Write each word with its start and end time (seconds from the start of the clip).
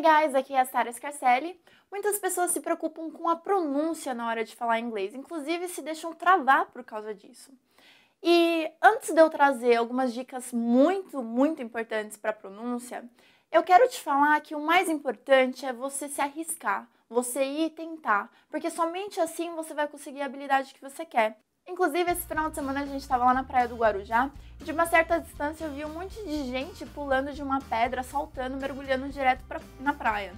Guys, 0.00 0.34
aqui 0.34 0.54
é 0.54 0.60
a 0.60 0.64
Sara 0.64 0.90
Scarcelli. 0.90 1.60
Muitas 1.90 2.18
pessoas 2.18 2.52
se 2.52 2.60
preocupam 2.60 3.10
com 3.10 3.28
a 3.28 3.36
pronúncia 3.36 4.14
na 4.14 4.26
hora 4.28 4.42
de 4.42 4.56
falar 4.56 4.80
inglês, 4.80 5.14
inclusive 5.14 5.68
se 5.68 5.82
deixam 5.82 6.14
travar 6.14 6.70
por 6.70 6.82
causa 6.82 7.14
disso. 7.14 7.52
E 8.22 8.70
antes 8.82 9.12
de 9.12 9.20
eu 9.20 9.28
trazer 9.28 9.76
algumas 9.76 10.14
dicas 10.14 10.54
muito, 10.54 11.22
muito 11.22 11.60
importantes 11.60 12.16
para 12.16 12.30
a 12.30 12.34
pronúncia, 12.34 13.04
eu 13.52 13.62
quero 13.62 13.86
te 13.90 14.00
falar 14.00 14.40
que 14.40 14.54
o 14.54 14.60
mais 14.60 14.88
importante 14.88 15.66
é 15.66 15.72
você 15.72 16.08
se 16.08 16.22
arriscar, 16.22 16.88
você 17.06 17.44
ir 17.44 17.70
tentar, 17.70 18.32
porque 18.48 18.70
somente 18.70 19.20
assim 19.20 19.54
você 19.54 19.74
vai 19.74 19.86
conseguir 19.86 20.22
a 20.22 20.26
habilidade 20.26 20.72
que 20.72 20.80
você 20.80 21.04
quer. 21.04 21.38
Inclusive, 21.70 22.10
esse 22.10 22.26
final 22.26 22.48
de 22.48 22.56
semana 22.56 22.80
a 22.80 22.84
gente 22.84 23.00
estava 23.00 23.24
lá 23.26 23.32
na 23.32 23.44
praia 23.44 23.68
do 23.68 23.76
Guarujá 23.76 24.28
e 24.60 24.64
de 24.64 24.72
uma 24.72 24.86
certa 24.86 25.20
distância 25.20 25.64
eu 25.64 25.70
vi 25.70 25.84
um 25.84 25.90
monte 25.90 26.20
de 26.24 26.50
gente 26.50 26.84
pulando 26.84 27.32
de 27.32 27.40
uma 27.40 27.60
pedra, 27.60 28.02
saltando, 28.02 28.56
mergulhando 28.56 29.08
direto 29.08 29.44
pra, 29.44 29.60
na 29.78 29.92
praia. 29.92 30.32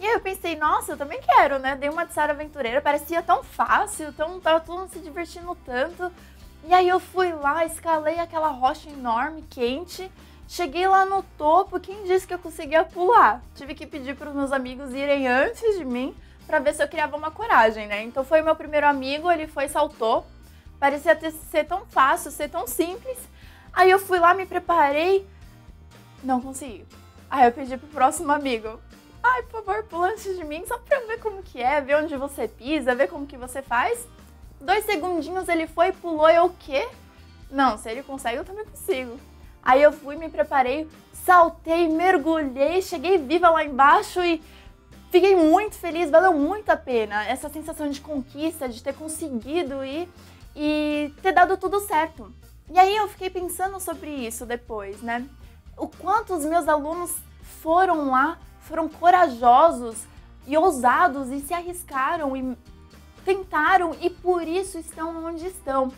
E 0.00 0.04
aí 0.04 0.12
eu 0.12 0.20
pensei, 0.20 0.56
nossa, 0.56 0.92
eu 0.92 0.96
também 0.96 1.20
quero, 1.22 1.60
né? 1.60 1.76
Dei 1.76 1.88
uma 1.88 2.04
de 2.04 2.18
Aventureira, 2.18 2.82
parecia 2.82 3.22
tão 3.22 3.44
fácil, 3.44 4.12
tão, 4.12 4.40
tava 4.40 4.58
todo 4.58 4.80
mundo 4.80 4.90
se 4.90 4.98
divertindo 4.98 5.56
tanto. 5.64 6.10
E 6.64 6.74
aí 6.74 6.88
eu 6.88 6.98
fui 6.98 7.32
lá, 7.32 7.64
escalei 7.64 8.18
aquela 8.18 8.48
rocha 8.48 8.90
enorme, 8.90 9.42
quente, 9.48 10.10
cheguei 10.48 10.88
lá 10.88 11.06
no 11.06 11.22
topo, 11.38 11.78
quem 11.78 12.02
disse 12.02 12.26
que 12.26 12.34
eu 12.34 12.40
conseguia 12.40 12.84
pular? 12.84 13.40
Tive 13.54 13.72
que 13.72 13.86
pedir 13.86 14.16
para 14.16 14.30
os 14.30 14.34
meus 14.34 14.50
amigos 14.50 14.92
irem 14.92 15.28
antes 15.28 15.78
de 15.78 15.84
mim 15.84 16.12
para 16.46 16.58
ver 16.58 16.74
se 16.74 16.82
eu 16.82 16.88
criava 16.88 17.16
uma 17.16 17.30
coragem, 17.30 17.86
né? 17.86 18.02
Então 18.02 18.24
foi 18.24 18.42
meu 18.42 18.54
primeiro 18.54 18.86
amigo, 18.86 19.30
ele 19.30 19.46
foi 19.46 19.68
saltou. 19.68 20.26
Parecia 20.78 21.14
ter, 21.14 21.30
ser 21.30 21.64
tão 21.64 21.86
fácil, 21.86 22.30
ser 22.30 22.48
tão 22.48 22.66
simples. 22.66 23.18
Aí 23.72 23.90
eu 23.90 23.98
fui 23.98 24.18
lá, 24.18 24.34
me 24.34 24.44
preparei, 24.44 25.26
não 26.22 26.40
consegui. 26.40 26.84
Aí 27.30 27.46
eu 27.46 27.52
pedi 27.52 27.76
pro 27.76 27.88
próximo 27.88 28.30
amigo, 28.32 28.78
ai, 29.22 29.42
por 29.44 29.64
favor, 29.64 29.84
pula 29.84 30.08
antes 30.08 30.36
de 30.36 30.44
mim, 30.44 30.64
só 30.66 30.76
pra 30.78 31.00
ver 31.00 31.18
como 31.20 31.42
que 31.42 31.62
é, 31.62 31.80
ver 31.80 31.96
onde 31.96 32.16
você 32.16 32.46
pisa, 32.46 32.94
ver 32.94 33.08
como 33.08 33.26
que 33.26 33.36
você 33.36 33.62
faz. 33.62 34.06
Dois 34.60 34.84
segundinhos 34.84 35.48
ele 35.48 35.66
foi, 35.66 35.92
pulou, 35.92 36.28
eu 36.28 36.46
o 36.46 36.50
quê? 36.50 36.86
Não, 37.50 37.78
se 37.78 37.90
ele 37.90 38.02
consegue, 38.02 38.36
eu 38.36 38.44
também 38.44 38.64
consigo. 38.64 39.18
Aí 39.62 39.80
eu 39.80 39.92
fui, 39.92 40.16
me 40.16 40.28
preparei, 40.28 40.88
saltei, 41.12 41.88
mergulhei, 41.88 42.82
cheguei 42.82 43.16
viva 43.16 43.48
lá 43.48 43.64
embaixo 43.64 44.22
e 44.22 44.42
Fiquei 45.12 45.36
muito 45.36 45.74
feliz, 45.74 46.08
valeu 46.08 46.32
muito 46.32 46.70
a 46.70 46.76
pena 46.76 47.22
essa 47.26 47.50
sensação 47.50 47.90
de 47.90 48.00
conquista, 48.00 48.66
de 48.66 48.82
ter 48.82 48.94
conseguido 48.94 49.84
ir 49.84 50.08
e 50.56 51.12
ter 51.20 51.32
dado 51.32 51.58
tudo 51.58 51.80
certo. 51.80 52.32
E 52.70 52.78
aí 52.78 52.96
eu 52.96 53.06
fiquei 53.08 53.28
pensando 53.28 53.78
sobre 53.78 54.08
isso 54.08 54.46
depois, 54.46 55.02
né? 55.02 55.28
O 55.76 55.86
quanto 55.86 56.32
os 56.32 56.46
meus 56.46 56.66
alunos 56.66 57.14
foram 57.60 58.10
lá, 58.10 58.38
foram 58.60 58.88
corajosos 58.88 60.06
e 60.46 60.56
ousados 60.56 61.28
e 61.28 61.40
se 61.40 61.52
arriscaram 61.52 62.34
e 62.34 62.56
tentaram 63.22 63.94
e 64.00 64.08
por 64.08 64.48
isso 64.48 64.78
estão 64.78 65.26
onde 65.26 65.46
estão. 65.46 65.92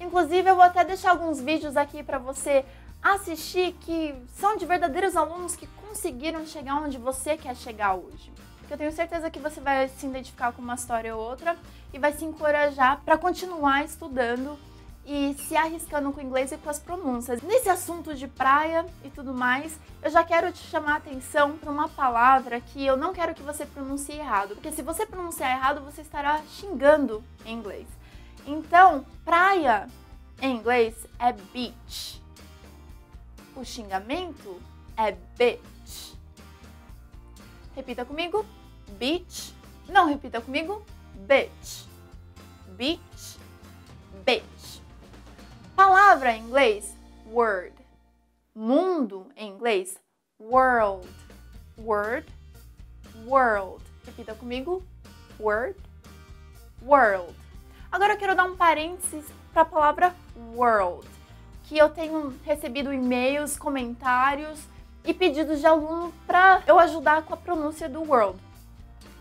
Inclusive 0.00 0.50
eu 0.50 0.56
vou 0.56 0.64
até 0.64 0.84
deixar 0.84 1.10
alguns 1.10 1.40
vídeos 1.40 1.76
aqui 1.76 2.02
para 2.02 2.18
você 2.18 2.64
assistir 3.00 3.76
que 3.82 4.16
são 4.34 4.56
de 4.56 4.66
verdadeiros 4.66 5.14
alunos 5.14 5.54
que 5.54 5.68
conseguiram 5.86 6.44
chegar 6.44 6.82
onde 6.82 6.98
você 6.98 7.36
quer 7.36 7.54
chegar 7.54 7.94
hoje 7.94 8.32
que 8.68 8.74
eu 8.74 8.78
tenho 8.78 8.92
certeza 8.92 9.30
que 9.30 9.40
você 9.40 9.60
vai 9.60 9.88
se 9.88 10.06
identificar 10.06 10.52
com 10.52 10.60
uma 10.60 10.74
história 10.74 11.16
ou 11.16 11.22
outra 11.22 11.56
e 11.92 11.98
vai 11.98 12.12
se 12.12 12.24
encorajar 12.24 13.00
para 13.02 13.16
continuar 13.16 13.82
estudando 13.82 14.58
e 15.06 15.34
se 15.38 15.56
arriscando 15.56 16.12
com 16.12 16.20
o 16.20 16.22
inglês 16.22 16.52
e 16.52 16.58
com 16.58 16.68
as 16.68 16.78
pronúncias. 16.78 17.40
Nesse 17.40 17.70
assunto 17.70 18.14
de 18.14 18.28
praia 18.28 18.84
e 19.02 19.08
tudo 19.08 19.32
mais, 19.32 19.80
eu 20.02 20.10
já 20.10 20.22
quero 20.22 20.52
te 20.52 20.58
chamar 20.58 20.92
a 20.92 20.96
atenção 20.98 21.56
para 21.56 21.70
uma 21.70 21.88
palavra 21.88 22.60
que 22.60 22.84
eu 22.84 22.94
não 22.94 23.14
quero 23.14 23.34
que 23.34 23.42
você 23.42 23.64
pronuncie 23.64 24.16
errado, 24.16 24.50
porque 24.50 24.70
se 24.70 24.82
você 24.82 25.06
pronunciar 25.06 25.50
errado, 25.50 25.82
você 25.82 26.02
estará 26.02 26.42
xingando 26.50 27.24
em 27.46 27.56
inglês. 27.56 27.88
Então, 28.46 29.06
praia 29.24 29.88
em 30.42 30.56
inglês 30.56 30.94
é 31.18 31.32
beach. 31.32 32.22
O 33.56 33.64
xingamento 33.64 34.60
é 34.94 35.12
bitch. 35.38 36.14
Repita 37.74 38.04
comigo 38.04 38.44
beach. 38.92 39.54
Não 39.88 40.06
repita 40.06 40.40
comigo. 40.40 40.84
Bitch. 41.14 41.86
Beach. 42.76 43.38
Bitch. 44.24 44.80
Palavra 45.74 46.32
em 46.32 46.42
inglês, 46.42 46.96
word. 47.26 47.74
Mundo 48.54 49.28
em 49.36 49.50
inglês, 49.52 49.96
world. 50.40 51.08
Word. 51.78 52.26
World. 53.26 53.82
Repita 54.04 54.34
comigo. 54.34 54.82
Word. 55.38 55.78
World. 56.82 57.34
Agora 57.90 58.14
eu 58.14 58.18
quero 58.18 58.34
dar 58.34 58.44
um 58.44 58.56
parênteses 58.56 59.24
para 59.52 59.62
a 59.62 59.64
palavra 59.64 60.14
world, 60.54 61.06
que 61.64 61.78
eu 61.78 61.88
tenho 61.88 62.34
recebido 62.44 62.92
e-mails, 62.92 63.56
comentários 63.56 64.60
e 65.04 65.14
pedidos 65.14 65.60
de 65.60 65.66
aluno 65.66 66.12
para 66.26 66.62
eu 66.66 66.78
ajudar 66.78 67.22
com 67.22 67.34
a 67.34 67.36
pronúncia 67.36 67.88
do 67.88 68.02
world. 68.02 68.38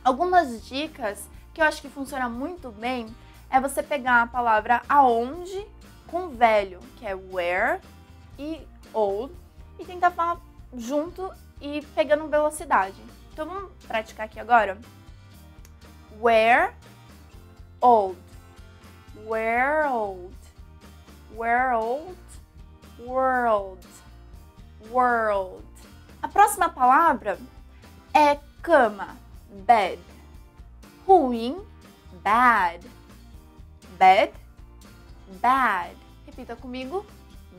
Algumas 0.08 0.66
dicas 0.66 1.28
que 1.54 1.60
eu 1.60 1.66
acho 1.66 1.82
que 1.82 1.90
funciona 1.90 2.30
muito 2.30 2.72
bem 2.72 3.14
é 3.50 3.60
você 3.60 3.84
pegar 3.84 4.22
a 4.22 4.28
palavra 4.28 4.82
aonde 4.88 5.68
com 6.08 6.30
velho, 6.30 6.80
que 6.96 7.06
é 7.06 7.14
where 7.14 7.82
e 8.40 8.66
old, 8.94 9.36
e 9.78 9.84
tentar 9.84 10.12
falar 10.12 10.40
junto 10.74 11.30
e 11.60 11.86
pegando 11.94 12.26
velocidade. 12.30 12.96
Então 13.34 13.46
vamos 13.46 13.70
praticar 13.86 14.28
aqui 14.28 14.40
agora. 14.40 14.78
Where 16.22 16.74
old. 17.82 18.18
Where 19.26 19.90
old. 19.90 20.38
Where 21.36 21.76
old. 21.76 22.18
World. 22.98 23.86
World. 24.90 25.68
A 26.22 26.30
próxima 26.30 26.70
palavra 26.70 27.38
é 28.14 28.40
cama, 28.62 29.18
bed. 29.66 30.00
Ruim, 31.08 31.66
bad. 32.24 32.82
Bed, 33.98 34.34
bad. 35.42 35.96
Repita 36.26 36.56
comigo. 36.56 37.06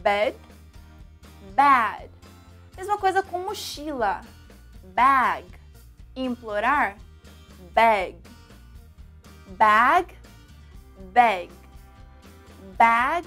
Bed, 0.02 0.36
bad. 1.54 2.10
Mesma 2.76 2.98
coisa 2.98 3.22
com 3.22 3.40
mochila. 3.40 4.20
Bag. 4.94 5.44
Implorar, 6.14 6.96
bag. 7.72 8.16
Bag, 9.48 10.14
bag. 11.12 11.50
Bag, 12.76 13.24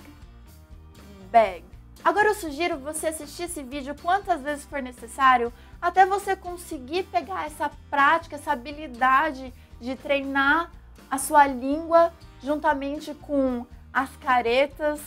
bag. 1.32 1.71
Agora 2.03 2.29
eu 2.29 2.35
sugiro 2.35 2.79
você 2.79 3.07
assistir 3.07 3.44
esse 3.44 3.62
vídeo 3.62 3.95
quantas 4.01 4.41
vezes 4.41 4.66
for 4.66 4.81
necessário 4.81 5.53
até 5.79 6.03
você 6.03 6.35
conseguir 6.35 7.03
pegar 7.03 7.45
essa 7.45 7.69
prática, 7.91 8.35
essa 8.35 8.51
habilidade 8.51 9.53
de 9.79 9.95
treinar 9.95 10.72
a 11.09 11.19
sua 11.19 11.45
língua 11.45 12.12
juntamente 12.41 13.13
com 13.13 13.67
as 13.94 14.09
caretas 14.17 15.00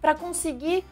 para 0.00 0.14
conseguir 0.14 0.84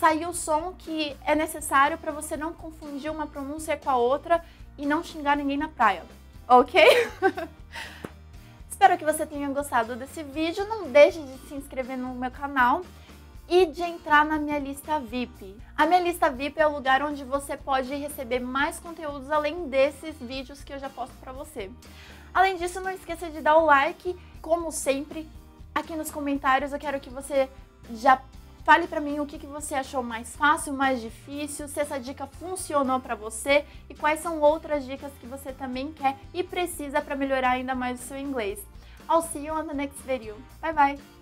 sair 0.00 0.26
o 0.26 0.32
som 0.32 0.74
que 0.78 1.14
é 1.26 1.34
necessário 1.34 1.98
para 1.98 2.12
você 2.12 2.34
não 2.34 2.54
confundir 2.54 3.10
uma 3.10 3.26
pronúncia 3.26 3.76
com 3.76 3.90
a 3.90 3.96
outra 3.96 4.42
e 4.78 4.86
não 4.86 5.04
xingar 5.04 5.36
ninguém 5.36 5.58
na 5.58 5.68
praia, 5.68 6.02
ok? 6.48 6.80
Espero 8.70 8.96
que 8.96 9.04
você 9.04 9.26
tenha 9.26 9.48
gostado 9.48 9.96
desse 9.96 10.22
vídeo. 10.22 10.64
Não 10.68 10.84
deixe 10.84 11.20
de 11.20 11.48
se 11.48 11.54
inscrever 11.54 11.98
no 11.98 12.14
meu 12.14 12.30
canal 12.30 12.82
e 13.48 13.66
de 13.66 13.82
entrar 13.82 14.24
na 14.24 14.38
minha 14.38 14.58
lista 14.58 15.00
VIP. 15.00 15.56
A 15.76 15.86
minha 15.86 16.00
lista 16.00 16.30
VIP 16.30 16.60
é 16.60 16.66
o 16.66 16.72
lugar 16.72 17.02
onde 17.02 17.24
você 17.24 17.56
pode 17.56 17.94
receber 17.94 18.40
mais 18.40 18.78
conteúdos 18.78 19.30
além 19.30 19.68
desses 19.68 20.16
vídeos 20.20 20.62
que 20.62 20.72
eu 20.72 20.78
já 20.78 20.90
posto 20.90 21.14
para 21.20 21.32
você. 21.32 21.70
Além 22.34 22.56
disso, 22.56 22.80
não 22.80 22.90
esqueça 22.90 23.30
de 23.30 23.40
dar 23.40 23.56
o 23.56 23.64
like, 23.64 24.14
como 24.42 24.70
sempre, 24.70 25.28
aqui 25.74 25.96
nos 25.96 26.10
comentários 26.10 26.72
eu 26.72 26.78
quero 26.78 27.00
que 27.00 27.08
você 27.08 27.48
já 27.94 28.20
fale 28.64 28.86
para 28.86 29.00
mim 29.00 29.18
o 29.18 29.24
que, 29.24 29.38
que 29.38 29.46
você 29.46 29.74
achou 29.74 30.02
mais 30.02 30.36
fácil, 30.36 30.74
mais 30.74 31.00
difícil, 31.00 31.66
se 31.68 31.80
essa 31.80 31.98
dica 31.98 32.26
funcionou 32.26 33.00
para 33.00 33.14
você 33.14 33.64
e 33.88 33.94
quais 33.94 34.20
são 34.20 34.42
outras 34.42 34.84
dicas 34.84 35.10
que 35.18 35.26
você 35.26 35.52
também 35.52 35.90
quer 35.92 36.18
e 36.34 36.42
precisa 36.42 37.00
para 37.00 37.16
melhorar 37.16 37.52
ainda 37.52 37.74
mais 37.74 37.98
o 37.98 38.04
seu 38.04 38.18
inglês. 38.18 38.58
I'll 39.10 39.22
see 39.22 39.46
you 39.46 39.54
on 39.54 39.66
the 39.66 39.74
next 39.74 40.02
video. 40.02 40.36
Bye 40.60 40.74
bye! 40.74 41.17